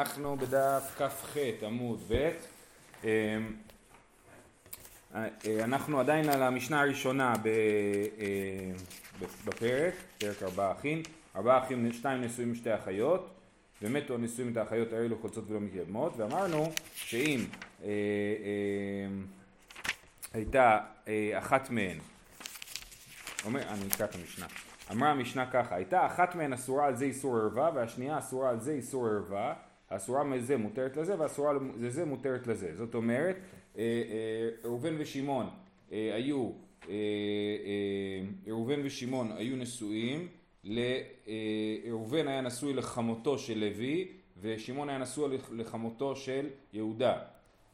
[0.00, 2.30] אנחנו בדף כ"ח עמוד ב'
[5.64, 7.32] אנחנו עדיין על המשנה הראשונה
[9.44, 11.02] בפרק, פרק ארבעה אחים,
[11.36, 13.30] ארבעה אחים, שתיים נשואים שתי אחיות
[13.82, 17.44] ומתו הנשואים את האחיות האלו חולצות ולא מתייבמות ואמרנו שאם
[20.34, 20.78] הייתה
[21.38, 21.98] אחת מהן,
[23.46, 23.60] אני
[23.94, 24.46] אקרא את המשנה,
[24.92, 28.72] אמרה המשנה ככה, הייתה אחת מהן אסורה על זה איסור ערווה והשנייה אסורה על זה
[28.72, 29.54] איסור ערווה
[29.90, 32.76] האסורה מזה מותרת לזה והאסורה לזה מותרת לזה.
[32.76, 33.36] זאת אומרת,
[34.64, 35.46] ראובן ושמעון
[35.90, 36.50] היו,
[38.46, 40.28] ראובן ושמעון היו נשואים,
[41.88, 44.08] ראובן היה נשוי לחמותו של לוי
[44.40, 47.18] ושמעון היה נשוי לחמותו של יהודה.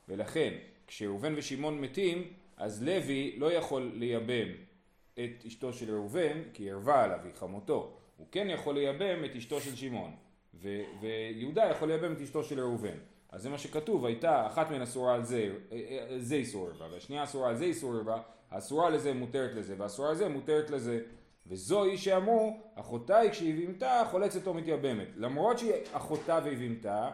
[0.09, 0.55] ולכן
[0.87, 2.25] כשראובן ושמעון מתים
[2.57, 4.49] אז לוי לא יכול לייבם
[5.15, 7.97] את אשתו של ראובן כי ערווה עליו, היא חמותו.
[8.17, 10.11] הוא כן יכול לייבם את אשתו של שמעון.
[11.01, 12.99] ויהודה יכול לייבם את אשתו של ראובן.
[13.33, 15.51] אז זה מה שכתוב, הייתה אחת מהן אסורה על זה,
[16.19, 20.29] זה איסור ערווה, והשנייה אסורה על זה איסור ערווה, האסורה לזה מותרת לזה, והאסורה לזה
[20.29, 21.01] מותרת לזה.
[21.47, 25.09] וזוהי שאמרו, אחותה היא כשהיא בימתה חולצת או מתייבמת.
[25.17, 27.11] למרות שהיא אחותה והיא בימתה,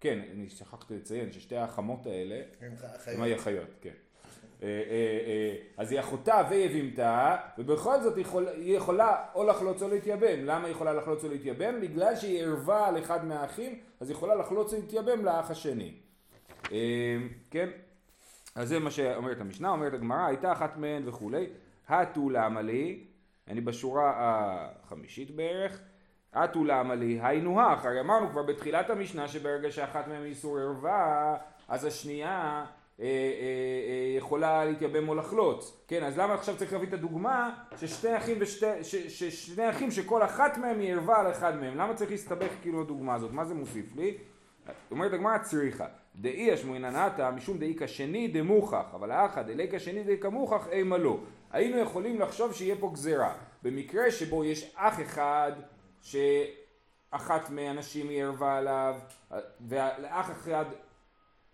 [0.00, 2.42] כן, אני שכחתי לציין ששתי החמות האלה,
[3.06, 3.88] הן היחיות, כן.
[3.88, 4.05] אה, אה, אה,
[5.76, 10.44] אז היא אחותה ויבימתה ובכל זאת היא יכולה או לחלוץ או להתייבם.
[10.44, 11.80] למה היא יכולה לחלוץ או להתייבם?
[11.80, 15.94] בגלל שהיא ערבה על אחד מהאחים אז היא יכולה לחלוץ או להתייבם לאח השני.
[17.50, 17.68] כן?
[18.54, 21.46] אז זה מה שאומרת המשנה, אומרת הגמרא הייתה אחת מהן וכולי.
[21.88, 23.04] התו למה לי
[23.48, 25.80] אני בשורה החמישית בערך.
[26.32, 27.84] התו למה לי היינו הך.
[27.84, 31.36] הרי אמרנו כבר בתחילת המשנה שברגע שאחת מהן איסור ערווה
[31.68, 32.64] אז השנייה אה, אה, אה,
[34.16, 38.84] יכולה להתייבם או לחלוץ, כן, אז למה עכשיו צריך להביא את הדוגמה ששני אחים, ושתי,
[38.84, 42.80] ש, ששני אחים שכל אחת מהם היא ערווה על אחד מהם, למה צריך להסתבך כאילו
[42.80, 44.16] הדוגמה הזאת, מה זה מוסיף לי?
[44.90, 45.86] אומרת הגמרא צריכה,
[46.16, 51.18] דאי אשמואינן עתה משום דאי כשני דמוכח, אבל האחא דאי כשני דאי כמוכח אימה לא.
[51.52, 55.52] היינו יכולים לחשוב שיהיה פה גזירה, במקרה שבו יש אח אחד
[56.02, 58.96] שאחת מהנשים היא ערווה עליו,
[59.68, 60.64] ולאח אחד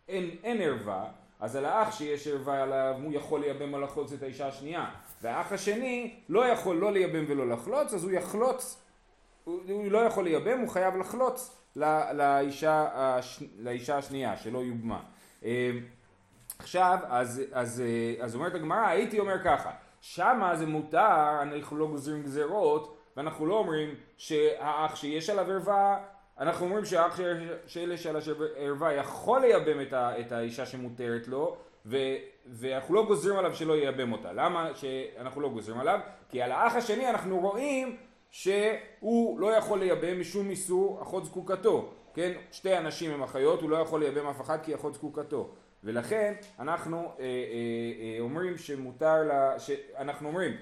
[0.08, 1.08] אין, אין ערווה,
[1.42, 4.90] אז על האח שיש ערווה עליו הוא יכול לייבם או לחלוץ את האישה השנייה.
[5.22, 8.82] והאח השני לא יכול לא לייבם ולא לחלוץ אז הוא יחלוץ
[9.44, 15.00] הוא, הוא לא יכול לייבם הוא חייב לחלוץ לא, לאישה, הש, לאישה השנייה שלא יובמה.
[15.44, 15.70] אה,
[16.58, 19.70] עכשיו אז, אז, אה, אז אומרת הגמרא הייתי אומר ככה
[20.00, 25.98] שמה זה מותר אנחנו לא גוזרים גזרות ואנחנו לא אומרים שהאח שיש עליו ערווה
[26.42, 27.20] אנחנו אומרים שהאח
[27.66, 28.16] של שעל
[28.56, 31.96] הערווה יכול לייבם את, ה, את האישה שמותרת לו ו,
[32.46, 34.32] ואנחנו לא גוזרים עליו שלא ייבם אותה.
[34.32, 36.00] למה שאנחנו לא גוזרים עליו?
[36.28, 37.96] כי על האח השני אנחנו רואים
[38.30, 41.90] שהוא לא יכול לייבם משום איסור אחות זקוקתו.
[42.14, 42.32] כן?
[42.52, 45.48] שתי הנשים הם אחיות, הוא לא יכול לייבם אף אחד כי אחות זקוקתו.
[45.84, 49.54] ולכן אנחנו אה, אה, אה, אומרים שמותר לה,
[49.98, 50.52] אנחנו אומרים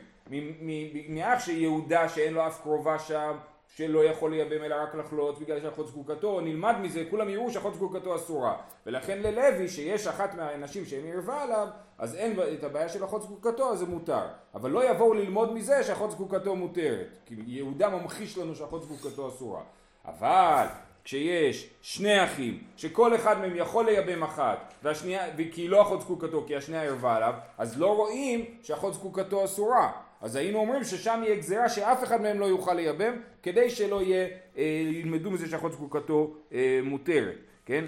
[1.09, 3.37] מאח של יהודה שאין לו אף קרובה שם
[3.77, 8.17] שלא יכול לייבם אלא רק לחלוץ בגלל שאחות זקוקתו, נלמד מזה, כולם יראו שאחות זקוקתו
[8.17, 8.57] אסורה.
[8.87, 13.73] ולכן ללוי, שיש אחת מהנשים שהם ערווה עליו, אז אין את הבעיה של אחות זקוקתו,
[13.73, 14.27] אז זה מותר.
[14.55, 17.07] אבל לא יבואו ללמוד מזה שאחות זקוקתו מותרת.
[17.27, 19.63] כי יהודה ממחיש לנו שאחות זקוקתו אסורה.
[20.05, 20.67] אבל
[21.05, 26.57] כשיש שני אחים, שכל אחד מהם יכול לייבם אחת, והשנייה, כי לא אחות זקוקתו, כי
[26.57, 29.93] השנייה ערווה עליו, אז לא רואים שאחות זקוקתו אסורה.
[30.21, 34.29] אז היינו אומרים ששם יהיה גזירה שאף אחד מהם לא יוכל לייבם, כדי שלא יהיה,
[34.57, 37.85] אה, ילמדו מזה שאחות זקוקתו אה, מותרת, כן?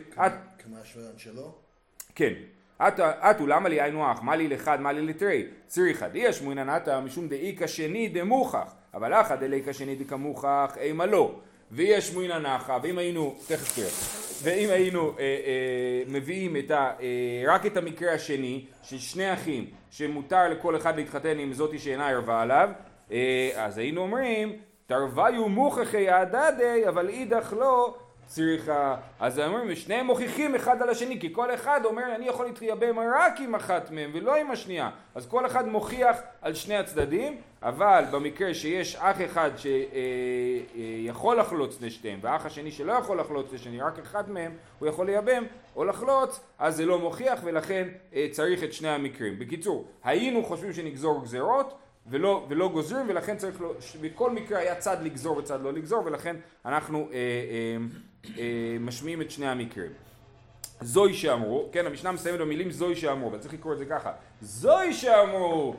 [0.83, 1.55] השוורן שלו?
[2.15, 2.33] כן.
[3.31, 7.01] אתו למה לי היינו אח, מה לי לחד, מה לי לתרי, צריכה דיה שמואינן עתה
[7.01, 11.41] משום דאיכא שני דמוכח, אבל אחא דליקא שני דקמוכח אימה לא.
[11.75, 13.89] ויש שמואינן אחא, ואם היינו, תכף תראה,
[14.43, 19.67] ואם היינו אה, אה, מביאים את ה, אה, רק את המקרה השני, של שני אחים,
[19.91, 22.71] שמותר לכל אחד להתחתן עם זאתי שאינה ערווה עליו,
[23.13, 24.57] אה, אז היינו אומרים,
[24.87, 27.97] תרוויו מוכחי הדדי, אבל אידך לא
[28.35, 32.99] צריכה, אז אומרים, שניהם מוכיחים אחד על השני, כי כל אחד אומר, אני יכול להתייבם
[32.99, 34.91] רק עם אחת מהם ולא עם השנייה.
[35.15, 42.19] אז כל אחד מוכיח על שני הצדדים, אבל במקרה שיש אח אחד שיכול לחלוץ לשתיהם,
[42.23, 45.45] ואח השני שלא יכול לחלוץ לשני, רק אחד מהם הוא יכול לייבם
[45.77, 49.39] או לחלוץ, אז זה לא מוכיח ולכן אה, צריך את שני המקרים.
[49.39, 54.97] בקיצור, היינו חושבים שנגזור גזרות, ולא, ולא גוזרים ולכן צריך, לא, בכל מקרה היה צד
[55.03, 57.77] לגזור וצד לא לגזור ולכן אנחנו אה, אה, אה,
[58.81, 59.93] משמיעים את שני המקרים.
[60.81, 64.93] זוהי שאמרו, כן המשנה מסיימת במילים זוהי שאמרו, אבל צריך לקרוא את זה ככה, זוהי
[64.93, 65.75] שאמרו,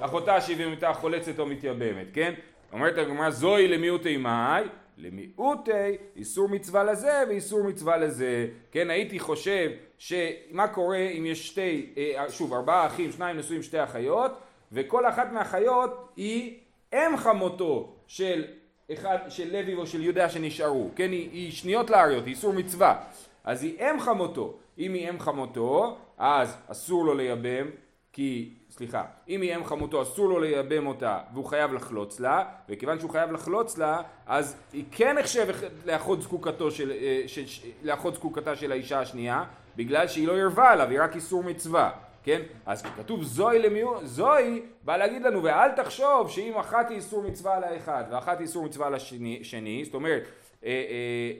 [0.00, 2.34] אחותה שהיא ומתה חולצת או מתייבמת, כן?
[2.72, 4.64] אומרת הגמרא זוהי למיעוטי מאי,
[4.98, 8.46] למיעוטי איסור מצווה לזה ואיסור מצווה לזה.
[8.70, 13.84] כן, הייתי חושב שמה קורה אם יש שתי, אה, שוב, ארבעה אחים, שניים נשואים, שתי
[13.84, 14.32] אחיות,
[14.72, 16.58] וכל אחת מהאחיות היא
[16.94, 18.44] אם חמותו של
[18.92, 23.02] אחד, של לוי או של יהודה שנשארו, כן, היא, היא שניות לאריות, היא איסור מצווה.
[23.44, 24.54] אז היא אם חמותו.
[24.78, 27.66] אם היא אם חמותו, אז אסור לו לייבם,
[28.12, 32.98] כי סליחה, אם היא אם חמותו אסור לו לייבם אותה והוא חייב לחלוץ לה, וכיוון
[32.98, 35.46] שהוא חייב לחלוץ לה, אז היא כן נחשב
[35.86, 37.44] לאחות זקוקתו של, אה, של,
[37.82, 39.44] לאחות זקוקתה של האישה השנייה,
[39.76, 41.90] בגלל שהיא לא ערבה עליו, היא רק איסור מצווה,
[42.24, 42.42] כן?
[42.66, 47.56] אז כשכתוב זוהי למיעוט, זוהי בא להגיד לנו ואל תחשוב שאם אחת היא איסור מצווה
[47.56, 50.22] על האחד ואחת היא איסור מצווה על השני, זאת אומרת
[50.64, 50.84] אה,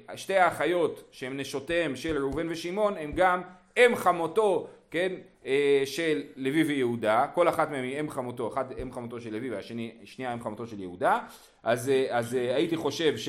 [0.08, 3.42] אה, שתי האחיות שהן נשותיהם של ראובן ושמעון הם גם
[3.76, 5.12] אם חמותו כן,
[5.46, 9.50] אה, של לוי ויהודה, כל אחת מהן היא אם חמותו, אחת אם חמותו של לוי
[9.50, 11.18] והשנייה אם חמותו של יהודה,
[11.62, 13.28] אז, אז הייתי חושב ש...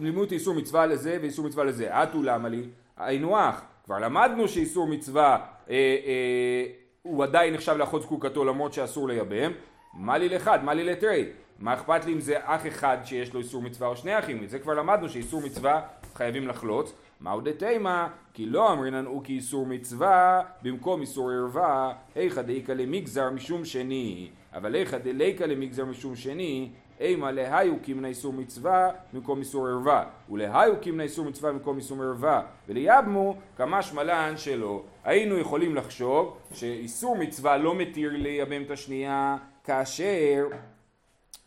[0.00, 2.62] לימוד איסור מצווה לזה ואיסור מצווה לזה, אטו למה לי?
[2.96, 5.38] היינו אח, כבר למדנו שאיסור מצווה
[5.70, 6.64] אה, אה,
[7.02, 9.52] הוא עדיין נחשב לאחות זקוקתו למרות שאסור לייבם,
[9.94, 11.24] מה לי לאחד, מה לי לתרי,
[11.58, 14.58] מה אכפת לי אם זה אח אחד שיש לו איסור מצווה או שני אחים, זה
[14.58, 15.80] כבר למדנו שאיסור מצווה
[16.14, 18.08] חייבים לחלוץ, מהו דתימה?
[18.34, 24.74] כי לא אמרינן הוא כאיסור מצווה במקום איסור ערווה, היכא דאיכא למגזר משום שני, אבל
[24.74, 31.02] היכא דליקא למגזר משום שני, אימה להיו קימנה איסור מצווה במקום איסור ערווה, ולהיו קימנה
[31.02, 34.82] איסור מצווה במקום איסור ערווה, וליבמו כמה שמלן שלא.
[35.04, 40.46] היינו יכולים לחשוב שאיסור מצווה לא מתיר לייבם את השנייה כאשר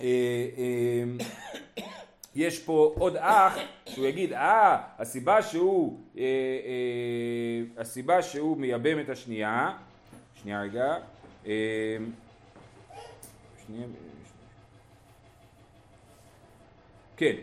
[0.02, 0.06] אה,
[0.58, 1.04] אה,
[2.36, 9.10] יש פה עוד אח שהוא יגיד אה הסיבה שהוא אה, אה, הסיבה שהוא מייבם את
[9.10, 9.72] השנייה
[10.36, 10.98] שנייה רגע
[11.46, 11.52] אה,
[13.66, 13.88] שנייה
[17.22, 17.36] כן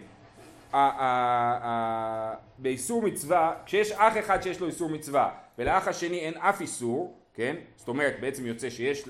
[2.59, 7.57] באיסור מצווה כשיש אח אחד שיש לו איסור מצווה ולאח השני אין אף איסור כן?
[7.77, 9.09] זאת אומרת בעצם יוצא שיש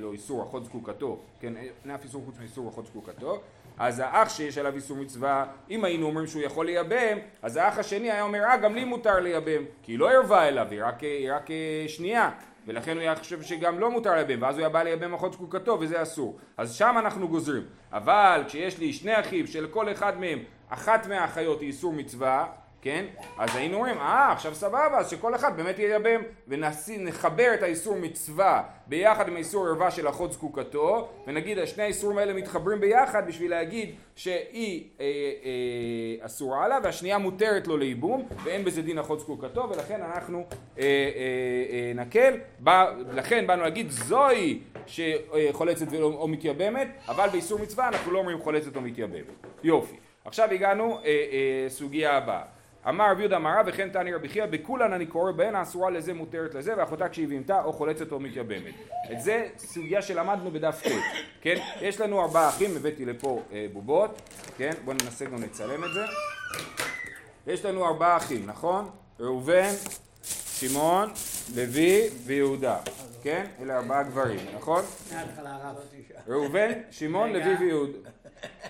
[0.00, 1.52] לו איסור אחות זקוקתו, כן?
[1.56, 3.40] אין אף איסור חוץ מאיסור אחות זקוקתו
[3.78, 8.10] אז האח שיש עליו איסור מצווה, אם היינו אומרים שהוא יכול לייבם, אז האח השני
[8.10, 11.32] היה אומר, אה, גם לי מותר לייבם, כי היא לא ערבה אליו, היא רק, היא
[11.32, 12.30] רק אה, שנייה,
[12.66, 15.76] ולכן הוא היה חושב שגם לא מותר לייבם, ואז הוא היה בא לייבם אחות זקוקתו,
[15.80, 16.38] וזה אסור.
[16.56, 17.62] אז שם אנחנו גוזרים.
[17.92, 20.38] אבל כשיש לי שני אחים, שלכל אחד מהם
[20.68, 22.46] אחת מהאחיות היא איסור מצווה,
[22.82, 23.04] כן?
[23.38, 28.62] אז היינו אומרים, אה, עכשיו סבבה, אז שכל אחד באמת ייבם, ונחבר את האיסור מצווה
[28.86, 33.94] ביחד עם האיסור ערווה של אחות זקוקתו, ונגיד שני האיסורים האלה מתחברים ביחד בשביל להגיד
[34.16, 40.02] שהיא אה, אה, אסורה לה, והשנייה מותרת לו לייבום, ואין בזה דין אחות זקוקתו, ולכן
[40.02, 40.38] אנחנו
[40.78, 40.84] אה, אה,
[41.70, 48.18] אה, נקל, בא, לכן באנו להגיד זוהי שחולצת או מתייבמת, אבל באיסור מצווה אנחנו לא
[48.18, 49.24] אומרים חולצת או מתייבמת.
[49.62, 49.96] יופי.
[50.24, 52.42] עכשיו הגענו אה, אה, סוגיה הבאה.
[52.88, 56.54] אמר רבי יהודה אמרה וכן תני רבי חייא בכולן אני קורא בהן האסורה לזה מותרת
[56.54, 58.74] לזה ואחותה כשהיא בהמתה או חולצת או מתייבמת.
[59.12, 60.90] את זה סוגיה שלמדנו בדף ט',
[61.40, 61.56] כן?
[61.80, 64.70] יש לנו ארבעה אחים, הבאתי לפה אה, בובות, כן?
[64.84, 66.04] בואו ננסה גם לצלם את זה.
[67.46, 68.90] יש לנו ארבעה אחים, נכון?
[69.20, 69.70] ראובן,
[70.68, 71.10] שמעון,
[71.56, 72.78] לוי ויהודה,
[73.22, 73.46] כן?
[73.60, 74.84] אלה ארבעה גברים, נכון?
[76.28, 77.98] ראובן, שמעון, לוי ויהודה.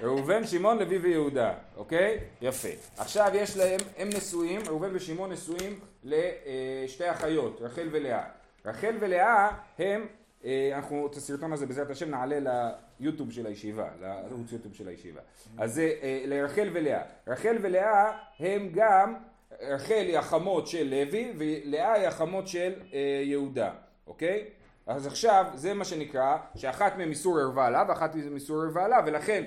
[0.03, 2.19] ראובן, שמעון, לוי ויהודה, אוקיי?
[2.43, 2.69] יפה.
[2.97, 8.25] עכשיו יש להם, הם נשואים, ראובן ושמעון נשואים לשתי אחיות, רחל ולאה.
[8.67, 10.07] רחל ולאה הם,
[10.45, 12.71] אה, אנחנו את הסרטון הזה בעזרת השם נעלה
[13.01, 15.21] ליוטיוב של הישיבה, לערוץ יוטיוב של הישיבה.
[15.59, 17.03] אז זה אה, לרחל ולאה.
[17.27, 19.15] רחל ולאה הם גם,
[19.61, 23.71] רחל היא החמות של לוי ולאה היא החמות של אה, יהודה,
[24.07, 24.45] אוקיי?
[24.87, 29.01] אז עכשיו זה מה שנקרא שאחת מהן איסור ערווה לה ואחת מהן איסור ערווה לה
[29.07, 29.45] ולכן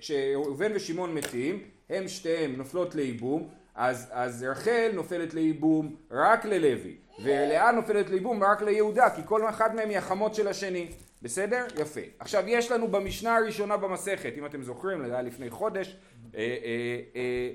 [0.00, 7.72] כשראובן ושמעון מתים הם שתיהם נופלות לייבום אז, אז רחל נופלת לייבום רק ללוי ולאה
[7.72, 10.88] נופלת לייבום רק ליהודה כי כל אחת מהם היא החמות של השני
[11.22, 11.64] בסדר?
[11.78, 12.00] יפה.
[12.18, 15.96] עכשיו יש לנו במשנה הראשונה במסכת אם אתם זוכרים זה היה לפני חודש
[16.34, 17.50] אה, אה, אה,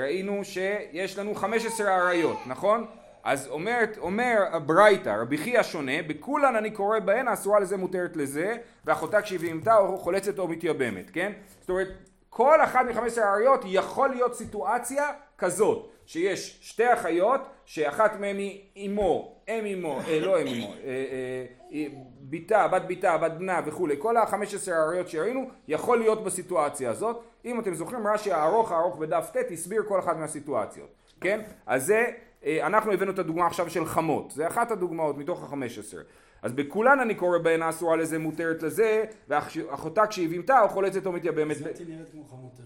[0.00, 2.86] ראינו שיש לנו 15 אריות נכון?
[3.24, 8.56] אז אומרת, אומר הברייתא, רבי חייא שונה, בכולן אני קורא בהן האסורה לזה מותרת לזה,
[8.84, 11.32] ואחותה כשהיא בהמתה או חולצת או מתייבמת, כן?
[11.60, 11.88] זאת אומרת,
[12.36, 15.04] כל אחת מחמש האריות יכול להיות סיטואציה
[15.38, 21.46] כזאת, שיש שתי אחיות, שאחת מהן היא אמו, אם אמו, אה, לא אם אמו, אה,
[21.72, 21.86] אה,
[22.20, 27.22] ביתה, בת ביתה, בת בנה וכולי, כל החמש עשרה האריות שראינו, יכול להיות בסיטואציה הזאת.
[27.44, 30.88] אם אתם זוכרים, רש"י הארוך הארוך בדף ט' הסביר כל אחת מהסיטואציות,
[31.20, 31.40] כן?
[31.66, 32.06] אז זה
[32.44, 36.02] אה, אנחנו הבאנו את הדוגמה עכשיו של חמות, זה אחת הדוגמאות מתוך החמש עשרה.
[36.44, 41.12] אז בכולן אני קורא בהן אסורה לזה מותרת לזה, ואחותה כשהיא בימתה או חולצת או
[41.12, 41.56] מתייבמת.
[41.56, 42.62] זאתי נראית כמו חמותת.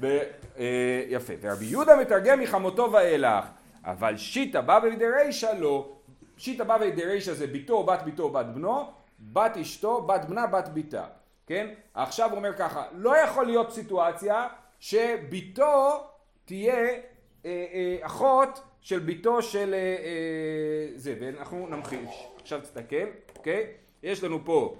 [0.00, 0.22] ב-
[0.58, 1.32] אה, יפה.
[1.40, 3.44] ורבי יהודה מתרגם מחמותו ואילך,
[3.84, 5.96] אבל שיטה בא ודרישא לא.
[6.36, 8.90] שיטה בא ודרישא זה ביתו, בת ביתו, בת בנו,
[9.32, 11.04] בת אשתו, בת בנה, בת ביתה.
[11.46, 11.68] כן?
[11.94, 16.04] עכשיו הוא אומר ככה, לא יכול להיות סיטואציה שביתו
[16.44, 17.00] תהיה אה,
[17.44, 22.26] אה, אחות של ביתו של אה, אה, זה, ואנחנו נמחיש.
[22.40, 23.66] עכשיו תסתכל, אוקיי?
[24.02, 24.76] יש לנו פה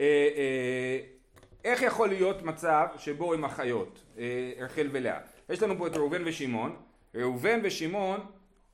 [0.00, 0.98] אה, אה,
[1.64, 5.18] איך יכול להיות מצב שבו הם אחיות, אה, רחל ולאה?
[5.48, 6.76] יש לנו פה את ראובן ושמעון,
[7.14, 8.20] ראובן ושמעון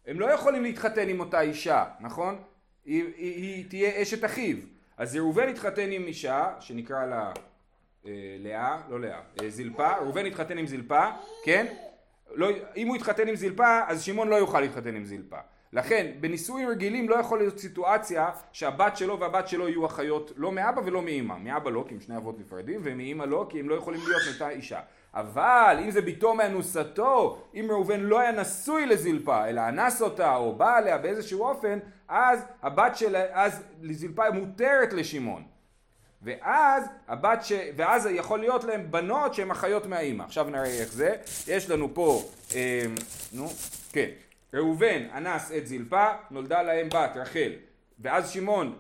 [0.07, 2.39] הם לא יכולים להתחתן עם אותה אישה, נכון?
[2.85, 4.57] היא, היא, היא תהיה אשת אחיו.
[4.97, 7.33] אז ראובן התחתן עם אישה שנקרא לה
[8.07, 11.05] אה, לאה, לא לאה, אה, זלפה, ראובן התחתן עם זלפה,
[11.45, 11.75] כן?
[12.35, 15.37] לא, אם הוא יתחתן עם זלפה, אז שמעון לא יוכל להתחתן עם זלפה.
[15.73, 20.81] לכן, בנישואים רגילים לא יכול להיות סיטואציה שהבת שלו והבת שלו יהיו אחיות לא מאבא
[20.85, 21.37] ולא מאמא.
[21.39, 24.49] מאבא לא, כי הם שני אבות נפרדים, ומאמא לא, כי הם לא יכולים להיות מאותה
[24.49, 24.81] אישה.
[25.15, 30.55] אבל אם זה ביתו מאנוסתו, אם ראובן לא היה נשוי לזלפה, אלא אנס אותה או
[30.57, 33.17] בא עליה באיזשהו אופן, אז הבת של...
[33.33, 35.43] אז לזלפה מותרת לשמעון.
[36.23, 37.53] ואז הבת ש...
[37.77, 40.23] ואז יכול להיות להם בנות שהן אחיות מהאימא.
[40.23, 41.17] עכשיו נראה איך זה.
[41.49, 42.23] יש לנו פה,
[42.55, 42.85] אה,
[43.33, 43.49] נו,
[43.93, 44.09] כן.
[44.55, 47.53] ראובן אנס את זלפה, נולדה להם בת רחל.
[47.99, 48.77] ואז שמעון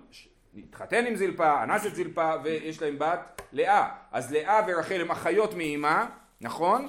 [0.59, 3.88] התחתן עם זלפה, אנס את זלפה, ויש להם בת לאה.
[4.12, 6.07] אז לאה ורחל הם אחיות מאימה,
[6.40, 6.88] נכון?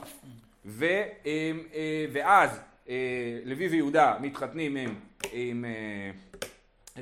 [0.65, 1.01] ו, אה,
[1.73, 2.95] אה, ואז אה,
[3.45, 4.95] לוי ויהודה מתחתנים עם,
[5.31, 6.11] עם אה,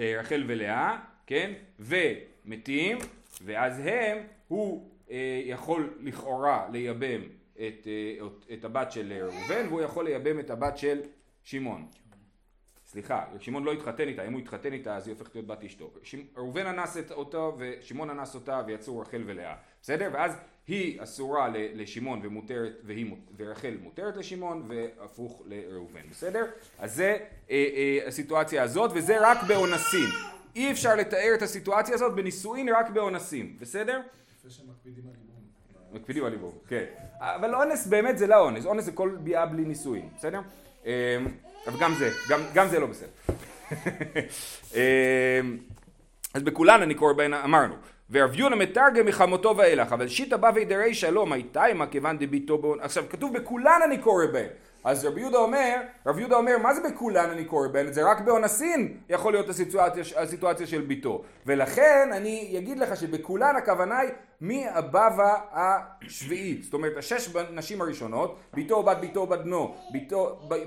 [0.02, 1.52] אה, רחל ולאה, כן?
[1.80, 2.98] ומתים,
[3.46, 4.18] ואז הם,
[4.48, 7.22] הוא אה, יכול לכאורה לייבם
[7.54, 11.02] את, אה, את הבת של ראובן, והוא יכול לייבם את הבת של
[11.44, 11.88] שמעון.
[12.86, 15.92] סליחה, שמעון לא התחתן איתה, אם הוא התחתן איתה אז היא הופכת להיות בת אשתו.
[16.38, 20.10] ראובן אנס את אותו ושמעון אנס אותה ויצאו רחל ולאה, בסדר?
[20.14, 26.46] ואז היא אסורה לשמעון ומותרת, והיא, ורחל מותרת לשמעון והפוך לראובן, בסדר?
[26.80, 27.18] אז זה
[27.50, 30.37] אה, אה, הסיטואציה הזאת וזה רק באונסים.
[30.58, 34.02] אי אפשר לתאר את הסיטואציה הזאת בנישואין רק באונסים, בסדר?
[34.40, 35.42] יפה שמקפידים על לימון.
[35.94, 36.84] מקפידים על לימון, כן.
[37.20, 40.40] אבל אונס באמת זה לא אונס, אונס זה כל ביאה בלי נישואין, בסדר?
[40.86, 40.92] אמ,
[41.68, 43.10] אבל גם זה, גם, גם זה לא בסדר.
[44.76, 45.58] אמ,
[46.34, 47.76] אז בכולן אני קורא בהן אמרנו.
[48.12, 52.76] ורב יונה מתרגם מחמותו ואילך, אבל שיטה בא וידרי שלום, הייתה עמה כיוון דביתו בו...
[52.82, 54.50] עכשיו כתוב בכולן אני קורא בהן.
[54.84, 57.94] אז רב יהודה אומר, רב יהודה אומר, מה זה בכולן אני קורא בהן?
[57.94, 61.24] זה רק באונסין יכול להיות הסיטואציה, הסיטואציה של ביתו.
[61.46, 66.64] ולכן אני אגיד לך שבכולן הכוונה היא מהבבא השביעית.
[66.64, 69.76] זאת אומרת, השש נשים הראשונות, ביתו, בת ביתו, בת בנו,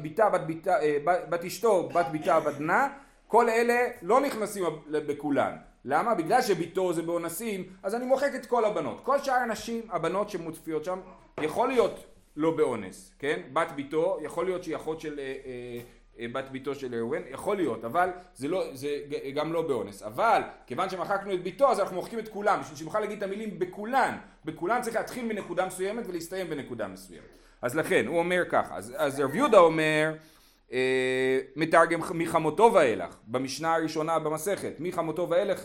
[0.03, 2.89] ביתה, בת ביתה, אה, בת אשתו, בת ביתה, בת בנה,
[3.27, 5.57] כל אלה לא נכנסים בכולן.
[5.85, 6.15] למה?
[6.15, 9.01] בגלל שביתו זה באונסים, אז אני מוחק את כל הבנות.
[9.03, 11.01] כל שאר הנשים, הבנות שמוצפיות שם,
[11.41, 12.05] יכול להיות
[12.37, 13.41] לא באונס, כן?
[13.53, 15.81] בת ביתו, יכול להיות שהיא אחות של אה, אה,
[16.19, 18.99] אה, בת ביתו של ראובן, יכול להיות, אבל זה, לא, זה
[19.35, 20.03] גם לא באונס.
[20.03, 23.59] אבל כיוון שמחקנו את ביתו, אז אנחנו מוחקים את כולם, בשביל שנוכל להגיד את המילים
[23.59, 24.17] בכולן.
[24.45, 27.25] בכולן צריך להתחיל מנקודה מסוימת ולהסתיים בנקודה מסוימת.
[27.63, 30.13] אז לכן, הוא אומר ככה, אז, אז רב יהודה אומר,
[31.57, 35.65] מתרגם מחמותו ואילך, במשנה הראשונה במסכת, מחמותו ואילך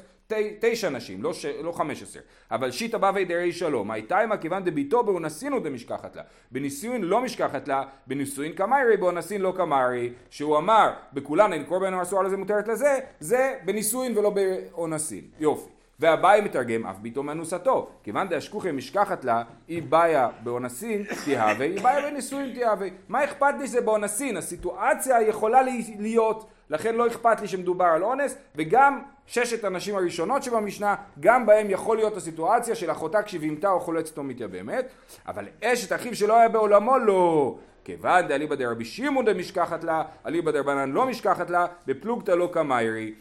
[0.59, 1.31] תשע נשים, לא.
[1.63, 2.19] לא חמש עשר.
[2.51, 6.21] אבל שיטה בא וידרי שלום, הייתה עמה כיוון דביתו באונסינו דמשכחת לה.
[6.51, 10.13] בנישואין לא משכחת לה, בנישואין קמיירי, באונסין לא קמיירי.
[10.29, 15.23] שהוא אמר, בכולן אין קורבן אסור לזה מותרת לזה, זה בנישואין ולא באונסין.
[15.39, 15.74] יופי.
[15.99, 22.09] והבאי מתרגם אף ביתו מאנוסתו, כיוון דאשכוחי משכחת לה, אי בעיה באונסין תהווה, אי בעיה
[22.09, 22.87] בנישואין תהווה.
[23.09, 24.37] מה אכפת לי שזה באונסין?
[24.37, 25.61] הסיטואציה יכולה
[25.99, 31.69] להיות, לכן לא אכפת לי שמדובר על אונס, וגם ששת הנשים הראשונות שבמשנה, גם בהם
[31.69, 34.85] יכול להיות הסיטואציה של אחותה כשבהמתה או חולצת או מתייבמת,
[35.27, 37.55] אבל אשת אחיו שלא היה בעולמו לא.
[37.83, 43.13] כיוון דאליבא דרבי שמעון דמשכחת לה, אליבא דרבנן לא משכחת לה, בפלוגתא לא קמיירי.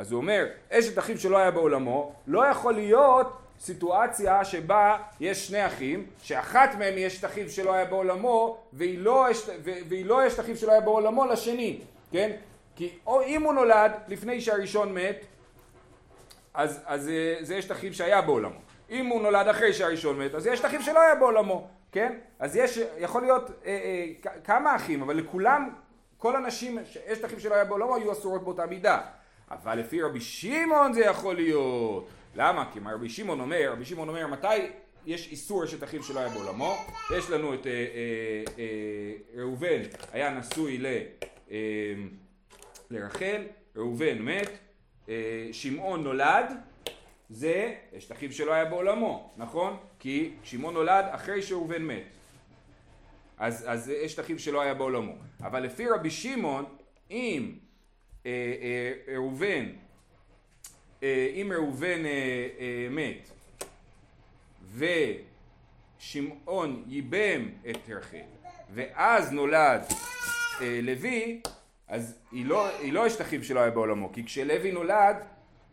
[0.00, 5.66] אז הוא אומר, אשת אחיו שלא היה בעולמו, לא יכול להיות סיטואציה שבה יש שני
[5.66, 9.52] אחים, שאחת מהם היא אשת אחיו שלא היה בעולמו, והיא לא אשת,
[10.04, 11.80] לא אחיו שלא היה בעולמו לשני,
[12.12, 12.30] כן?
[12.76, 15.24] כי או אם הוא נולד לפני שהראשון מת,
[16.54, 18.58] אז, אז אה, זה אשת אחיו שהיה בעולמו.
[18.90, 22.18] אם הוא נולד אחרי שהראשון מת, אז יש את אחיו שלא היה בעולמו, כן?
[22.38, 25.70] אז יש, יכול להיות אה, אה, כמה אחים, אבל לכולם,
[26.18, 26.78] כל הנשים,
[27.12, 29.00] אשת אחיו שלא היה בעולמו, היו אסורות באותה מידה.
[29.50, 32.08] אבל לפי רבי שמעון זה יכול להיות.
[32.34, 32.70] למה?
[32.72, 34.56] כי מה רבי שמעון אומר, רבי שמעון אומר מתי
[35.06, 36.74] יש איסור אשת אחיו שלא היה בעולמו,
[37.16, 37.84] יש לנו את אה, אה,
[38.58, 39.80] אה, ראובן
[40.12, 40.86] היה נשוי ל,
[41.50, 41.56] אה,
[42.90, 43.42] לרחל
[43.76, 44.50] ראובן מת,
[45.08, 46.52] אה, שמעון נולד,
[47.30, 49.76] זה אשת אחיו שלא היה בעולמו, נכון?
[49.98, 52.02] כי שמעון נולד אחרי שראובן מת.
[53.38, 55.14] אז, אשת אחיו שלא היה בעולמו.
[55.40, 56.64] אבל לפי רבי שמעון,
[57.10, 57.52] אם
[59.14, 59.66] ראובן,
[61.02, 63.30] אה, אם ראובן אה, אה, מת
[65.98, 68.18] ושמעון ייבם את רחל
[68.74, 69.82] ואז נולד
[70.60, 71.40] אה, לוי,
[71.88, 75.16] אז היא לא, היא לא אשת אחיו שלא היה בעולמו, כי כשלוי נולד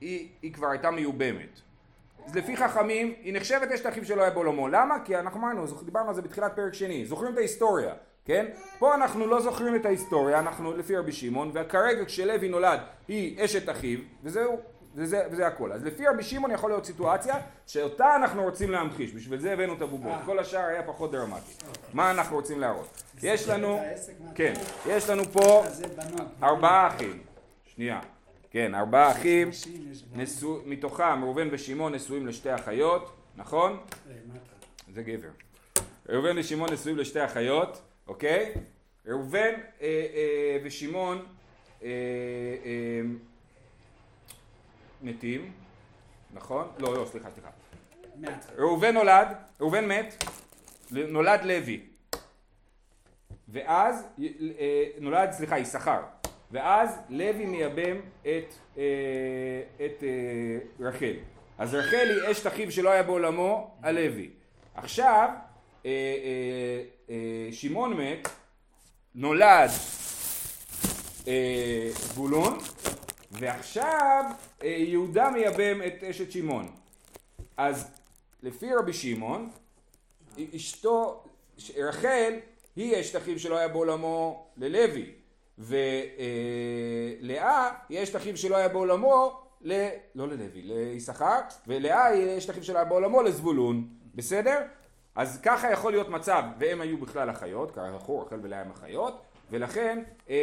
[0.01, 1.59] היא, היא כבר הייתה מיובמת.
[2.25, 4.67] אז לפי חכמים היא נחשבת אשת אחיו שלא היה בעולמו.
[4.67, 4.95] למה?
[5.05, 7.93] כי אנחנו אמרנו, דיברנו על זה בתחילת פרק שני, זוכרים את ההיסטוריה,
[8.27, 8.45] כן?
[8.79, 13.69] פה אנחנו לא זוכרים את ההיסטוריה, אנחנו לפי רבי שמעון, וכרגע כשלוי נולד היא אשת
[13.69, 14.59] אחיו, וזהו,
[14.95, 15.71] וזה, וזה הכל.
[15.71, 17.35] אז לפי רבי שמעון יכול להיות סיטואציה
[17.67, 21.51] שאותה אנחנו רוצים להמחיש, בשביל זה הבאנו את הבובות, כל השאר היה פחות דרמטי.
[21.93, 23.03] מה אנחנו רוצים להראות?
[23.23, 23.81] יש לנו,
[24.35, 24.53] כן,
[24.87, 25.63] יש לנו פה
[26.43, 27.19] ארבעה אחים,
[27.65, 27.99] שנייה,
[28.51, 29.49] כן, ארבעה אחים,
[30.15, 33.77] נשוא, מתוכם ראובן ושמעון נשואים לשתי אחיות, נכון?
[34.93, 35.29] זה גבר.
[36.09, 38.53] ראובן ושמעון נשואים לשתי אחיות, אוקיי?
[39.05, 41.25] ראובן אה, אה, ושמעון
[41.83, 41.87] אה,
[42.65, 43.01] אה,
[45.01, 45.51] מתים,
[46.33, 46.67] נכון?
[46.79, 47.49] לא, לא, סליחה, סליחה.
[48.57, 49.27] ראובן נולד,
[49.59, 50.23] ראובן מת,
[50.91, 51.81] נולד לוי.
[53.49, 54.07] ואז
[54.59, 56.01] אה, נולד, סליחה, יששכר.
[56.51, 58.83] ואז לוי מייבם את, אה,
[59.75, 61.13] את אה, רחל.
[61.57, 64.29] אז רחל היא אשת אחיו שלא היה בעולמו, הלוי.
[64.75, 65.29] עכשיו,
[65.85, 66.83] אה, אה, אה,
[67.51, 68.27] שמעון מת,
[69.15, 69.69] נולד
[71.27, 72.57] אה, זבולון,
[73.31, 74.23] ועכשיו
[74.63, 76.71] אה, יהודה מייבם את אשת שמעון.
[77.57, 77.87] אז
[78.43, 79.49] לפי רבי שמעון,
[80.55, 81.23] אשתו,
[81.77, 82.33] רחל,
[82.75, 85.11] היא אשת אחיו שלא היה בעולמו ללוי.
[85.59, 85.79] ולאה
[87.89, 89.87] היא אשת אחיו שלא היה בעולמו, ל...
[90.15, 94.57] לא ללוי, ליששכר, ולאה היא אשת אחיו שלא היה בעולמו לזבולון, בסדר?
[95.17, 99.21] אז ככה יכול להיות מצב, והם היו בכלל אחיות, ככה רחל ולאה הם אחיות,
[99.51, 100.39] ולכן אה, אה,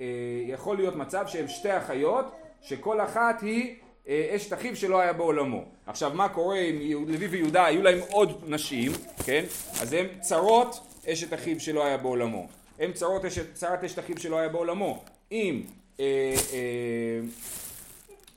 [0.00, 2.24] אה, יכול להיות מצב שהם שתי אחיות,
[2.62, 3.76] שכל אחת היא
[4.08, 5.64] אה, אשת אחיו שלא היה בעולמו.
[5.86, 8.92] עכשיו מה קורה עם לוי ויהודה, היו להם עוד נשים,
[9.24, 9.44] כן?
[9.80, 12.46] אז הם צרות אשת אחיו שלא היה בעולמו.
[12.78, 15.04] הם צרות אשת, צרת אשת אחיו שלא היה בעולמו.
[15.32, 15.62] אם...
[16.00, 17.20] אה, אה,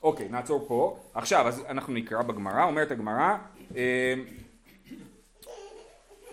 [0.02, 0.96] אוקיי, נעצור פה.
[1.14, 3.36] עכשיו, אז אנחנו נקרא בגמרא, אומרת הגמרא,
[3.76, 4.14] אה,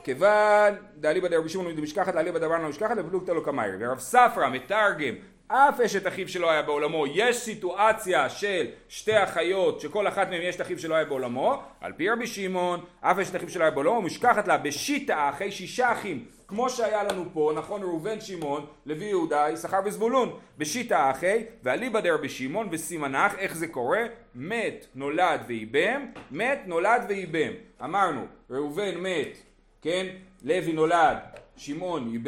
[0.06, 3.76] כיוון דאליבא דרבי שמעון במשכחת דאליבא דרבנן במשכחת ופלוגתא לו קמאיר.
[3.80, 5.16] ורב ספרא מתרגם
[5.48, 10.56] אף אשת אחיו שלא היה בעולמו, יש סיטואציה של שתי אחיות שכל אחת מהן יש
[10.56, 14.02] את אחיו שלא היה בעולמו, על פי רבי שמעון, אף אשת אחיו שלא היה בעולמו,
[14.02, 19.48] משכחת לה בשיטה אחרי שישה אחים, כמו שהיה לנו פה, נכון ראובן שמעון, לוי יהודה,
[19.54, 24.02] יששכר וזבולון, בשיטה אחי, ואליבא דרבי שמעון וסימנך, איך זה קורה?
[24.36, 27.52] מת, נולד וייבם, מת, נולד וייבם.
[27.84, 29.38] אמרנו, ראובן מת,
[29.86, 30.06] כן?
[30.44, 31.18] לוי נולד,
[31.58, 32.24] שמעון,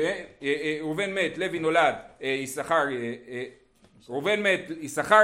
[0.82, 2.84] ראובן מת, לוי נולד, יששכר,
[4.10, 5.22] ראובן מת, יששכר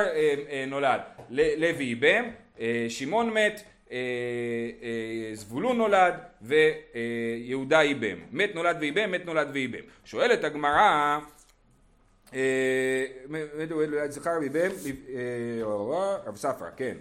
[0.67, 2.25] נולד, לוי ייבם,
[2.89, 3.63] שמעון מת,
[5.33, 8.17] זבולון נולד ויהודה ייבם.
[8.31, 9.83] מת נולד וייבם, מת נולד וייבם.
[10.05, 11.19] שואלת הגמרא
[14.09, 14.69] זכר וייבם,
[16.25, 16.97] רב ספרא, כן.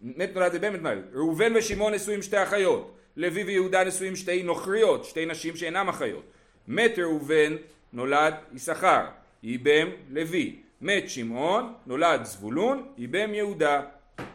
[0.00, 1.04] מת נולד וייבם, מת נולד.
[1.12, 2.96] ראובן ושמעון נשואים שתי אחיות.
[3.20, 6.24] לוי ויהודה נשואים שתי נוכריות, שתי נשים שאינם אחיות.
[6.68, 7.56] מת ראובן,
[7.92, 9.04] נולד יששכר,
[9.42, 10.56] ייבם לוי.
[10.80, 13.82] מת שמעון, נולד זבולון, ייבם יהודה.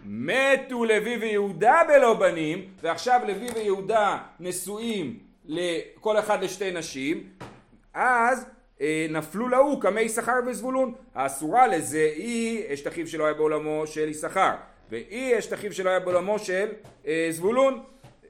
[0.05, 7.23] מתו לוי ויהודה בלא בנים, ועכשיו לוי ויהודה נשואים לכל אחד לשתי נשים,
[7.93, 8.45] אז
[8.81, 10.93] אה, נפלו להוא קמי יששכר וזבולון.
[11.15, 14.51] האסורה לזה היא אשת אחיו שלא היה בעולמו של יששכר,
[14.89, 16.67] והיא אשת אחיו שלא היה בעולמו של
[17.07, 17.83] אה, זבולון.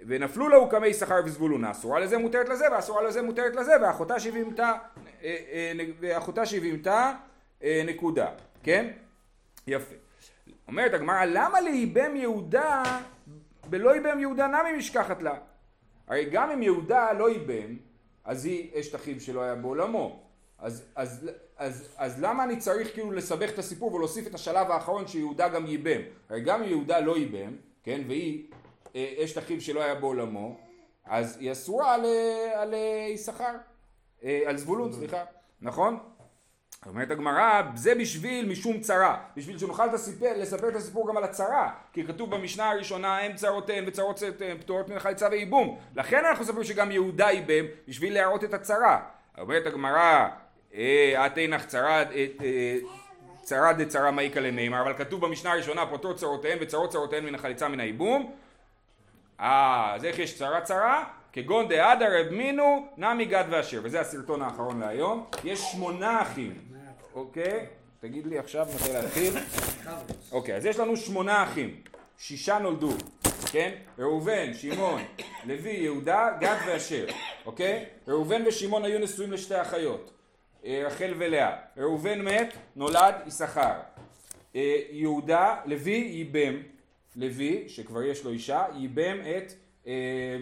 [0.06, 4.74] ונפלו לו קמי יששכר וזבולון, האסורה לזה מותרת לזה והאסורה לזה מותרת לזה ואחותה שבהמתה
[5.24, 7.13] אה, אה, ואחותה שבהמתה
[7.63, 8.28] אה, נקודה,
[8.63, 8.91] כן?
[9.68, 9.96] יפה.
[10.68, 12.84] אומרת הגמרא למה להיבם יהודה
[13.70, 15.36] בלא ייבם יהודה נמי משכחת לה?
[16.08, 17.76] הרי גם אם יהודה לא ייבם
[18.26, 20.24] אז היא אשת אחיו שלא היה בעולמו
[20.60, 25.08] אז, אז, אז, אז למה אני צריך כאילו לסבך את הסיפור ולהוסיף את השלב האחרון
[25.08, 26.02] שיהודה גם ייבם?
[26.30, 28.44] הרי גם אם יהודה לא ייבם, כן, והיא
[28.96, 30.58] אשת אחיו שלא היה בעולמו,
[31.06, 31.94] אז היא אסורה
[32.56, 32.74] על
[33.14, 33.56] יששכר,
[34.46, 35.24] על זבולון, סליחה,
[35.62, 36.00] נכון?
[36.86, 41.72] אומרת הגמרא, זה בשביל משום צרה, בשביל שנוכל לספר, לספר את הסיפור גם על הצרה,
[41.94, 44.24] כי כתוב במשנה הראשונה, הם צרותיהן וצרות
[44.60, 49.02] פטורות מן חליצה וייבום, לכן אנחנו מספרים שגם יהודה ייבם, בשביל להראות את הצרה.
[49.38, 50.28] אומרת הגמרא,
[51.26, 52.04] את אינך צרה,
[53.42, 57.80] צרה דצרה מעיקה למימר, אבל כתוב במשנה הראשונה פוטר צרותיהן וצרות צרותיהן מן החליצה מן
[57.80, 58.36] הייבום.
[59.39, 61.04] אה, אז איך יש צרה צרה?
[61.34, 65.26] כגון דעדה רב מינו נמי גד ואשר, וזה הסרטון האחרון להיום.
[65.43, 66.54] יש שמונה אחים,
[67.15, 67.65] אוקיי?
[68.00, 69.34] תגיד לי עכשיו מתי להתחיל.
[70.32, 71.76] אוקיי, אז יש לנו שמונה אחים.
[72.17, 72.91] שישה נולדו,
[73.52, 73.71] כן?
[74.00, 75.02] ראובן, שמעון,
[75.45, 77.06] לוי, יהודה, גד ואשר,
[77.45, 77.86] אוקיי?
[78.08, 80.12] ראובן ושמעון היו נשואים לשתי אחיות,
[80.65, 81.56] אה, רחל ולאה.
[81.78, 83.74] ראובן מת, נולד יששכר.
[84.56, 86.62] אה, יהודה, לוי ייבם,
[87.15, 89.54] לוי, שכבר יש לו אישה, ייבם את
[89.88, 90.38] אה,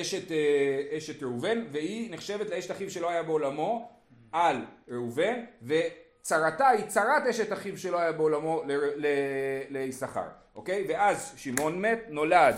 [0.00, 3.88] אשת, אה, אשת ראובן, והיא נחשבת לאשת אחיו שלא היה בעולמו
[4.32, 4.56] על
[4.88, 8.62] ראובן, וצרתה היא צרת אשת אחיו שלא היה בעולמו
[9.68, 10.84] ליששכר, אוקיי?
[10.88, 12.54] ואז שמעון מת, נולד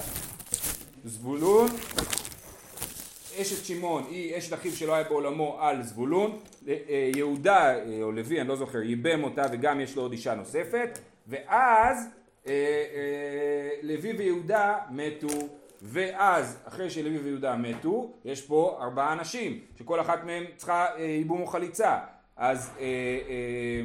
[1.04, 1.68] זבולון,
[3.40, 6.38] אשת שמעון היא אשת אחיו שלא היה בעולמו על זבולון,
[6.68, 10.12] אה, אה, יהודה אה, או לוי, אני לא זוכר, ייבם אותה וגם יש לו עוד
[10.12, 12.08] אישה נוספת, ואז
[12.46, 15.28] אה, אה, לוי ויהודה מתו,
[15.82, 21.40] ואז אחרי שלוי ויהודה מתו, יש פה ארבעה אנשים, שכל אחת מהם צריכה אה, ייבום
[21.40, 21.98] או חליצה,
[22.36, 22.84] אז אה,
[23.28, 23.82] אה,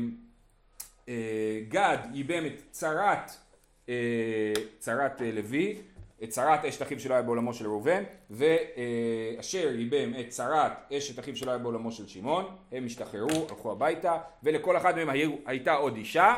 [1.09, 3.31] אה, גד ייבם את צרת,
[3.89, 5.77] אה, צרת אה, לוי,
[6.23, 11.35] את צרת אשת אחיו שלא היה בעולמו של ראובן, ואשר ייבם את צרת אשת אחיו
[11.35, 15.95] שלא היה בעולמו של שמעון, הם השתחררו, הלכו הביתה, ולכל אחד מהם היו, הייתה עוד
[15.95, 16.35] אישה,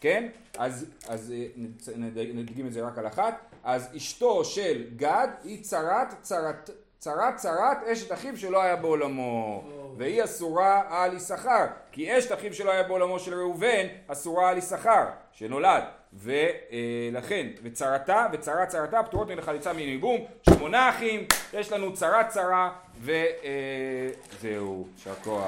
[0.00, 0.28] כן?
[0.58, 1.96] אז, אז אה,
[2.34, 6.70] נדגים את זה רק על אחת, אז אשתו של גד היא צרת צרת
[7.04, 9.64] צרת צרת אשת אחיו שלא היה בעולמו
[9.96, 15.04] והיא אסורה על יששכר כי אשת אחיו שלא היה בעולמו של ראובן אסורה על יששכר
[15.32, 22.28] שנולד ולכן וצרתה וצרת צרתה פטורות מן החליצה מן ייבום שמונה אחים יש לנו צרת
[22.28, 25.44] צרה וזהו יישר כוח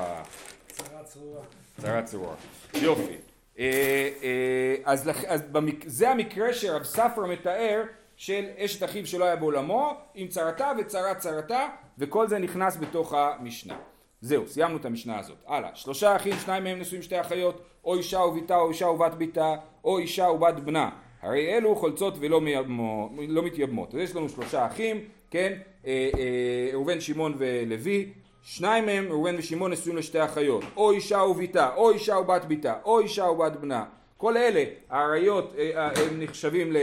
[0.68, 1.40] צרה צרורה.
[1.80, 2.34] צרה צרורה.
[2.74, 3.25] יופי.
[3.58, 5.84] אה, אה, אז, אז במק...
[5.86, 7.82] זה המקרה שרב ספרא מתאר
[8.16, 13.76] של אשת אחיו שלא היה בעולמו עם צרתה וצרת צרתה וכל זה נכנס בתוך המשנה.
[14.20, 15.36] זהו, סיימנו את המשנה הזאת.
[15.46, 15.70] הלאה.
[15.74, 19.98] שלושה אחים, שניים מהם נשואים שתי אחיות, או אישה וביתה או אישה ובת ביתה, או
[19.98, 20.90] אישה ובת בנה.
[21.22, 23.94] הרי אלו חולצות ולא מייבמו, לא מתייבמות.
[23.94, 25.58] אז יש לנו שלושה אחים, כן?
[25.86, 28.12] אה, אה, ראובן, שמעון ולוי.
[28.48, 33.00] שניים מהם, ראובן ושמעון, נשואים לשתי אחיות, או אישה וביתה, או אישה ובת ביתה, או
[33.00, 33.84] אישה ובת בנה.
[34.16, 36.76] כל אלה, העריות, אה, אה, הם נחשבים ל...
[36.76, 36.82] אה,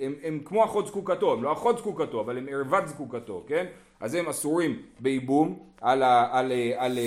[0.00, 3.66] הם, הם כמו אחות זקוקתו, הם לא אחות זקוקתו, אבל הם ערוות זקוקתו, כן?
[4.00, 6.98] אז הם אסורים בייבום, על ה, על, על,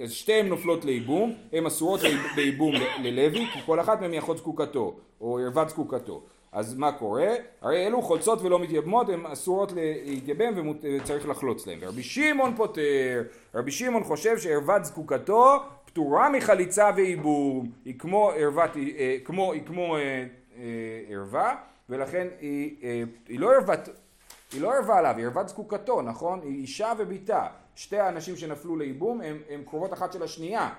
[0.00, 2.00] על, שתיהן נופלות לייבום, הן אסורות
[2.36, 6.22] בייבום ללוי, כי כל אחת מהן היא אחות זקוקתו, או ערוות זקוקתו.
[6.52, 7.34] אז מה קורה?
[7.60, 11.78] הרי אלו חולצות ולא מתייבמות, הן אסורות להתייבם וצריך לחלוץ להן.
[11.80, 13.22] ורבי שמעון פוטר,
[13.54, 19.96] רבי שמעון חושב שערוות זקוקתו פטורה מחליצה וייבום, היא כמו ערוות, אה, כמו, היא כמו
[19.96, 20.00] אה,
[20.56, 20.64] אה,
[21.08, 21.56] ערווה,
[21.88, 22.76] ולכן היא,
[23.28, 23.88] היא לא ערוות,
[24.52, 26.40] היא לא ערווה עליו, היא ערוות זקוקתו, נכון?
[26.42, 27.46] היא אישה ובתה.
[27.74, 30.70] שתי האנשים שנפלו לייבום הם קרובות אחת של השנייה.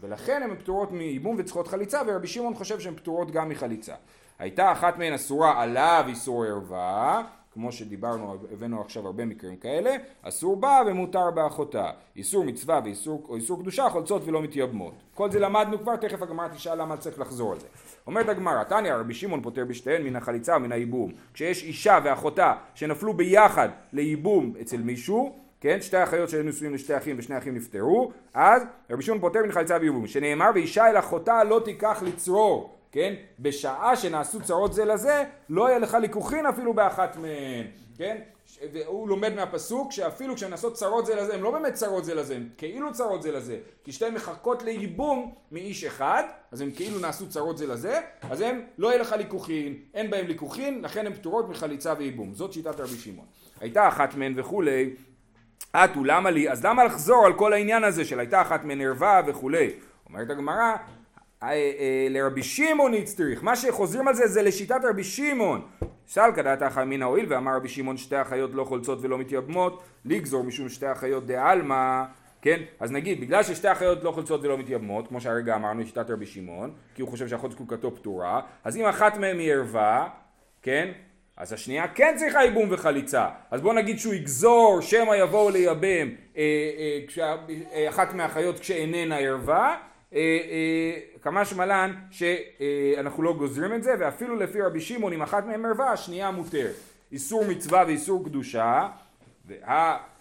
[0.00, 3.94] ולכן הן פטורות מייבום וצריכות חליצה, ורבי שמעון חושב שהן פטורות גם מחליצה.
[4.40, 7.22] הייתה אחת מהן אסורה עליו איסור ערווה,
[7.52, 11.90] כמו שדיברנו, הבאנו עכשיו הרבה מקרים כאלה, אסור בה ומותר באחותה.
[12.16, 14.94] איסור מצווה ואיסור, או איסור קדושה חולצות ולא מתייבמות.
[15.14, 17.66] כל זה למדנו כבר, תכף הגמרא תשאל למה צריך לחזור על זה.
[18.06, 21.12] אומרת הגמרא, תניא רבי שמעון פוטר בשתיהן מן החליצה ומן הייבום.
[21.34, 27.16] כשיש אישה ואחותה שנפלו ביחד לייבום אצל מישהו, כן, שתי אחיות שהיו נשואים לשתי אחים
[27.18, 31.60] ושני אחים נפטרו, אז רבי שמעון פוטר מן חליצה וייבום, שנאמר ואישה אל אחותה לא
[31.64, 37.66] תיקח לצרור, כן, בשעה שנעשו צרות זה לזה, לא יהיה לך ליכוחין אפילו באחת מהן,
[37.96, 38.16] כן,
[38.72, 42.34] והוא לומד מהפסוק שאפילו כשהן נעשות צרות זה לזה, הן לא באמת צרות זה לזה,
[42.34, 46.22] הן כאילו צרות זה לזה, כי שתיהן מחכות לייבום מאיש אחד,
[46.52, 50.26] אז הן כאילו נעשו צרות זה לזה, אז הן לא יהיה לך ליכוחין, אין בהן
[50.26, 53.26] ליכוחין, לכן הן פטורות מחליצה וייבום, זאת שיטת רבי שמעון.
[53.60, 54.90] הייתה אחת מהן וכולי,
[55.72, 59.20] אטו למה לי, אז למה לחזור על כל העניין הזה של הייתה אחת מהן ערווה
[59.26, 59.70] וכולי?
[60.08, 60.74] אומרת הגמרא,
[62.10, 65.60] לרבי שמעון הצטריך, מה שחוזרים על זה זה לשיטת רבי שמעון.
[66.08, 70.68] סלקא אחא אמינא הואיל ואמר רבי שמעון שתי אחיות לא חולצות ולא מתייבמות, לגזור משום
[70.68, 72.02] שתי אחיות דעלמא,
[72.42, 72.60] כן?
[72.80, 76.70] אז נגיד, בגלל ששתי אחיות לא חולצות ולא מתייבמות, כמו שהרגע אמרנו, שיטת רבי שמעון,
[76.94, 80.08] כי הוא חושב שאחות זקוקתו פטורה, אז אם אחת מהן היא ערווה,
[80.62, 80.92] כן?
[81.36, 83.28] אז השנייה כן צריכה ייבום וחליצה.
[83.50, 86.42] אז בוא נגיד שהוא יגזור שמא יבואו לייבם אה,
[86.78, 87.36] אה, כשה,
[87.72, 89.76] אה, אחת מהאחיות כשאיננה ערווה.
[90.14, 95.46] אה, אה, כמה שמלן שאנחנו לא גוזרים את זה ואפילו לפי רבי שמעון אם אחת
[95.46, 96.74] מהן ערווה השנייה מותרת.
[97.12, 98.88] איסור מצווה ואיסור קדושה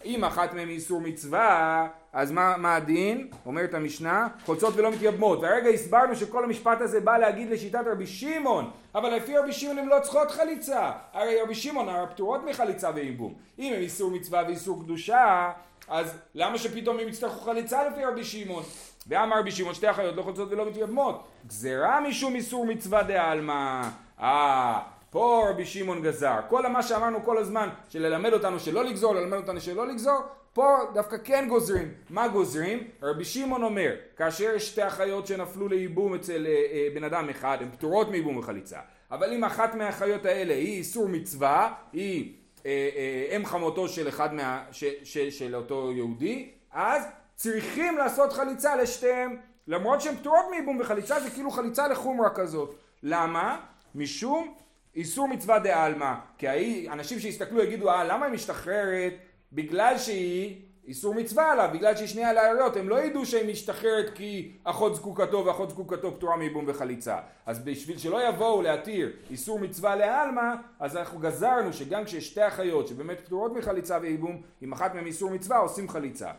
[0.06, 3.28] אם אחת מהן איסור מצווה, אז מה, מה הדין?
[3.45, 5.39] אומרת המשנה, חולצות ולא מתייבמות.
[5.39, 9.88] והרגע הסברנו שכל המשפט הזה בא להגיד לשיטת רבי שמעון, אבל לפי רבי שמעון הן
[9.88, 10.91] לא צריכות חליצה.
[11.13, 13.34] הרי רבי שמעון הרי פטורות מחליצה וייבום.
[13.60, 15.52] אם הם איסור מצווה ואיסור קדושה,
[15.88, 18.63] אז למה שפתאום הם יצטרכו חליצה לפי רבי שמעון?
[19.10, 21.28] ואמר רבי שמעון שתי אחיות לא חולצות ולא מתייבמות.
[21.48, 23.82] גזירה משום איסור מצווה דעלמא.
[24.19, 26.36] אה, פה רבי שמעון גזר.
[26.50, 30.19] כל מה שאמרנו כל הזמן, של ללמד אותנו שלא לגזור, ללמד אותנו שלא לגזור,
[30.54, 31.93] פה דווקא כן גוזרים.
[32.10, 32.88] מה גוזרים?
[33.04, 37.58] רבי שמעון אומר, כאשר יש שתי אחיות שנפלו לייבום אצל אה, אה, בן אדם אחד,
[37.62, 38.80] הן פטורות מייבום וחליצה.
[39.12, 42.34] אבל אם אחת מהאחיות האלה היא איסור מצווה, היא
[42.65, 44.63] אה, אה, אם חמותו של אחד מה...
[44.72, 47.04] ש, ש, של אותו יהודי, אז
[47.39, 49.36] צריכים לעשות חליצה לשתיהם.
[49.67, 52.75] למרות שהן פטורות מייבום וחליצה, זה כאילו חליצה לחומרה כזאת.
[53.04, 53.60] למה?
[53.95, 54.54] משום
[54.95, 59.13] איסור מצווה דה-עלמא, כי אנשים שיסתכלו יגידו, אה, למה היא משתחררת?
[59.54, 64.52] בגלל שהיא איסור מצווה עליו, בגלל שהיא שנייה לעריות, הם לא ידעו שהיא משתחררת כי
[64.63, 67.17] אחות זקוקתו ואחות זקוקתו פטורה מייבום וחליצה.
[67.45, 72.88] אז בשביל שלא יבואו להתיר איסור מצווה לעלמא, אז אנחנו גזרנו שגם כשיש שתי אחיות
[72.88, 76.32] שבאמת פטורות מחליצה וייבום, אם אחת מהן איסור מצווה עושים חליצה.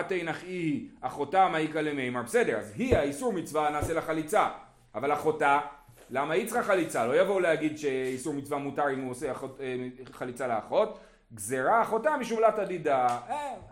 [0.00, 4.48] אתי נחי אחותה מעיקה למימר, בסדר, אז היא האיסור מצווה נעשה לה חליצה,
[4.94, 5.60] אבל אחותה
[6.10, 7.06] למה היא צריכה חליצה?
[7.06, 9.76] לא יבואו להגיד שאיסור מצווה מותר אם הוא עושה אחות, אה,
[10.12, 10.98] חליצה לאחות.
[11.34, 13.18] גזרה אחותה משום לה תדידה.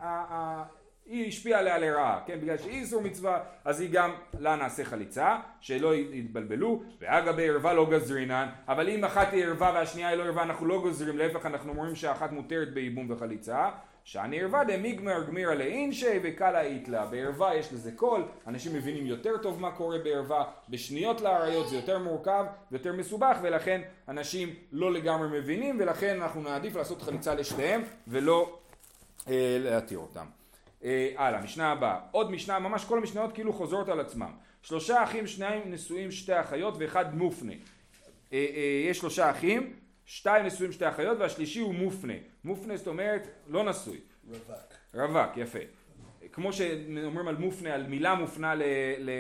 [0.03, 0.63] אה,
[1.13, 2.41] היא השפיעה עליה לרעה, כן?
[2.41, 7.91] בגלל שהיא איסור מצווה, אז היא גם לה נעשה חליצה, שלא יתבלבלו, ואגב בערווה לא
[7.91, 11.73] גזרינן, אבל אם אחת היא ערווה והשנייה היא לא ערווה, אנחנו לא גוזרים, להפך אנחנו
[11.73, 13.71] אומרים שאחת מותרת בייבום וחליצה,
[14.05, 17.07] שאני ערווה דמיגמר גמירה לאינשי וקלה איתלה.
[17.07, 21.99] בערווה יש לזה קול, אנשים מבינים יותר טוב מה קורה בערווה, בשניות לאריות זה יותר
[21.99, 28.59] מורכב ויותר מסובך ולכן אנשים לא לגמרי מבינים ולכן אנחנו נעדיף לעשות חליצה לשתיהם ולא
[29.29, 30.42] אה, להתיר אותם.
[30.85, 31.99] אה, הלאה, משנה הבאה.
[32.11, 34.31] עוד משנה, ממש כל המשניות כאילו חוזרות על עצמם.
[34.63, 37.53] שלושה אחים, שניים נשואים, שתי אחיות ואחד מופנה.
[37.53, 37.59] אה,
[38.33, 39.73] אה, יש שלושה אחים,
[40.07, 42.15] שתיים נשואים שתי אחיות והשלישי הוא מופנה.
[42.45, 44.01] מופנה זאת אומרת לא נשוי.
[44.31, 44.49] רווק.
[44.95, 45.59] רווק, יפה.
[46.33, 48.63] כמו שאומרים על מופנה, על מילה מופנה ל,
[48.99, 49.11] ל,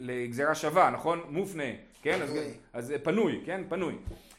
[0.00, 1.20] לגזירה שווה, נכון?
[1.28, 1.64] מופנה,
[2.02, 2.22] כן?
[2.22, 2.38] אז,
[2.72, 3.60] אז פנוי, כן?
[3.68, 3.94] פנוי.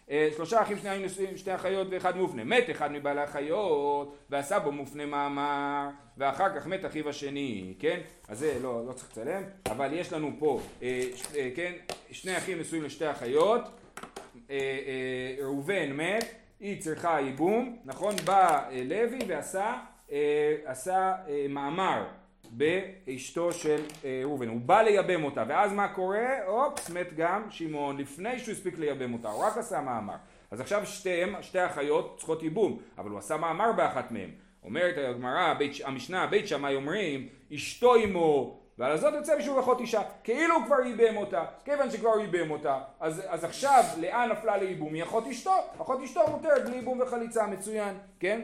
[0.09, 2.43] אה, שלושה אחים שניים נשואים, שתי אחיות ואחד מופנה.
[2.43, 7.99] מת אחד מבעלי החיות ועשה בו מופנה מאמר ואחר כך מת אחיו השני, כן?
[8.27, 11.03] אז זה לא, לא צריך לצלם, אבל יש לנו פה, אה,
[11.35, 11.73] אה, כן?
[12.11, 13.61] שני אחים נשואים לשתי אחיות
[14.49, 16.25] אה, אה, ראובן מת,
[16.59, 18.15] היא צריכה ייבום, נכון?
[18.25, 19.77] בא אה, לוי ועשה
[20.65, 21.13] עשה
[21.49, 22.03] מאמר
[22.51, 23.81] באשתו של
[24.23, 26.27] ראובן, הוא בא לייבם אותה, ואז מה קורה?
[26.47, 30.15] אופס, מת גם שמעון, לפני שהוא הספיק לייבם אותה, הוא רק עשה מאמר.
[30.51, 34.29] אז עכשיו שתיהם, שתי אחיות צריכות ייבום, אבל הוא עשה מאמר באחת מהם.
[34.63, 40.55] אומרת הגמרא, המשנה, בית שמאי אומרים, אשתו עמו ועל הזאת יוצא משום אחות אישה, כאילו
[40.55, 44.93] הוא כבר ייבם אותה, כיוון שכבר הוא ייבם אותה, אז, אז עכשיו לאן נפלה לייבום?
[44.93, 48.41] היא אחות אשתו, אחות אשתו מותרת בלי ייבום וחליצה, מצוין, כן?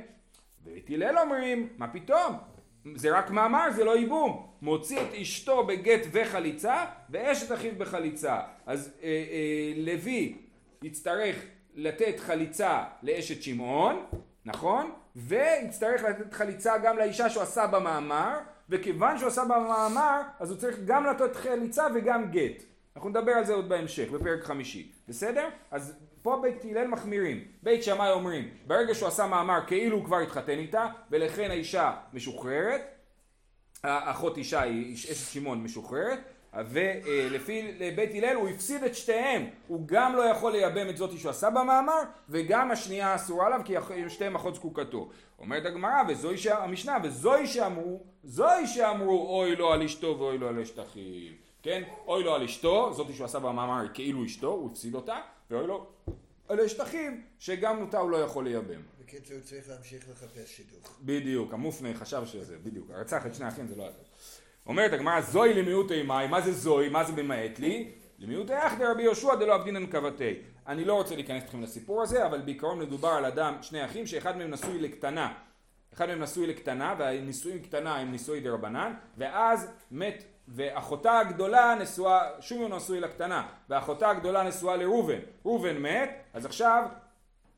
[0.66, 2.38] ובית הלל אומרים, מה פתאום?
[2.96, 4.48] זה רק מאמר, זה לא ייבום.
[4.62, 8.40] מוציא את אשתו בגט וחליצה, ואשת אחיו בחליצה.
[8.66, 10.38] אז אה, אה, לוי
[10.84, 11.36] יצטרך
[11.76, 14.06] לתת חליצה לאשת שמעון,
[14.46, 14.92] נכון?
[15.16, 20.80] ויצטרך לתת חליצה גם לאישה שהוא עשה במאמר, וכיוון שהוא עשה במאמר, אז הוא צריך
[20.86, 22.64] גם לתת חליצה וגם גט.
[22.96, 24.92] אנחנו נדבר על זה עוד בהמשך, בפרק חמישי.
[25.08, 25.50] בסדר?
[25.72, 27.44] אז פה בית הלל מחמירים.
[27.64, 32.82] בית שמאי אומרים, ברגע שהוא עשה מאמר כאילו הוא כבר התחתן איתה, ולכן האישה משוחררת,
[33.84, 36.20] האחות אישה היא אשת שמעון משוחררת,
[36.54, 41.30] ולפי בית הלל הוא הפסיד את שתיהם, הוא גם לא יכול לייבם את זאתי שהוא
[41.30, 43.74] עשה במאמר, וגם השנייה אסורה עליו כי
[44.10, 45.10] שתיהם אחות זקוקתו.
[45.40, 50.60] אומרת הגמרא, וזוהי המשנה, וזוהי שאמרו, זוהי שאמרו אוי לו על אשתו ואוי לו על
[50.60, 51.45] אשת אחיו.
[51.66, 51.84] כן?
[52.08, 55.18] אוי לו על אשתו, זאתי שהוא עשה במאמר כאילו אשתו, הוא הפסיד אותה,
[55.52, 55.86] ואוי לו
[56.48, 58.82] על אשת אחיו, שגם אותה הוא לא יכול לייבם.
[59.00, 61.00] בקיצור, צריך להמשיך לחפש שידוך.
[61.02, 63.92] בדיוק, המופנה חשב שזה, בדיוק, רצח את שני האחים זה לא היה.
[64.66, 67.92] אומרת הגמרא זוהי למיעוטי מאי, מה זה זוהי, מה זה במעט לי?
[68.20, 70.34] למיעוטי אחדי רבי יהושע דלא אבדינן קבתי.
[70.68, 74.38] אני לא רוצה להיכנס איתכם לסיפור הזה, אבל בעיקרון מדובר על אדם, שני אחים, שאחד
[74.38, 75.34] מהם נשוי לקטנה.
[75.96, 82.30] אחד מהם נשוי לקטנה, והנישואים קטנה הם נישואי דה רבנן, ואז מת, ואחותה הגדולה נשואה,
[82.40, 85.20] שומר נשוי לקטנה, ואחותה הגדולה נשואה לראובן.
[85.46, 86.84] ראובן מת, אז עכשיו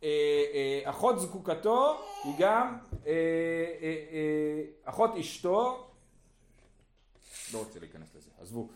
[0.04, 0.10] אה,
[0.54, 5.84] אה, אחות זקוקתו היא גם אה, אה, אה, אחות אשתו
[7.54, 8.68] לא רוצה להיכנס לזה, עזבו.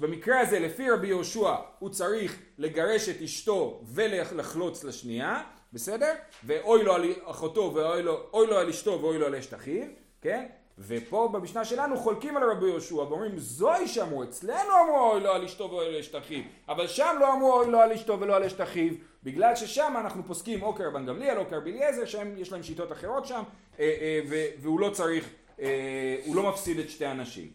[0.00, 5.42] במקרה הזה, לפי רבי יהושע, הוא צריך לגרש את אשתו ולחלוץ לשנייה,
[5.76, 6.14] בסדר?
[6.44, 9.86] ואוי לו על אחותו ואוי לו, לו על אשתו ואוי לו על אשת אחיו,
[10.20, 10.46] כן?
[10.78, 15.44] ופה במשנה שלנו חולקים על רבי יהושע ואומרים זוהי שאמרו אצלנו אמרו אוי לו על
[15.44, 18.36] אשתו ואוי לו על אשת אחיו אבל שם לא אמרו אוי לו על אשתו ולא
[18.36, 22.52] על אשת אחיו בגלל ששם אנחנו פוסקים או כרבן גמליאל או כרבי אליעזר שהם יש
[22.52, 23.42] להם שיטות אחרות שם
[23.78, 24.20] אה, אה,
[24.60, 25.28] והוא לא צריך,
[25.60, 27.50] אה, הוא לא מפסיד את שתי הנשים.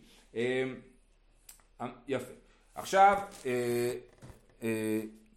[2.07, 2.33] יפה.
[2.75, 3.17] עכשיו,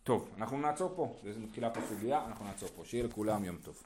[0.05, 2.83] טוב, אנחנו נעצור פה, זה מתחילה פה סוגיה, אנחנו נעצור פה.
[2.85, 3.83] שיהיה לכולם יום טוב.